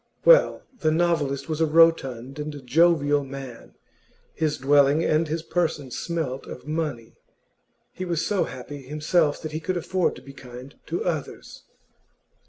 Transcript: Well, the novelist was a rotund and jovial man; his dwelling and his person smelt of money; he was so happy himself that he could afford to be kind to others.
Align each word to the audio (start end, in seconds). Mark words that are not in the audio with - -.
Well, 0.25 0.63
the 0.79 0.89
novelist 0.89 1.47
was 1.47 1.61
a 1.61 1.67
rotund 1.67 2.39
and 2.39 2.65
jovial 2.65 3.23
man; 3.23 3.75
his 4.33 4.57
dwelling 4.57 5.03
and 5.03 5.27
his 5.27 5.43
person 5.43 5.91
smelt 5.91 6.47
of 6.47 6.65
money; 6.67 7.13
he 7.93 8.03
was 8.05 8.25
so 8.25 8.45
happy 8.45 8.81
himself 8.81 9.39
that 9.43 9.51
he 9.51 9.59
could 9.59 9.77
afford 9.77 10.15
to 10.15 10.23
be 10.23 10.33
kind 10.33 10.73
to 10.87 11.05
others. 11.05 11.65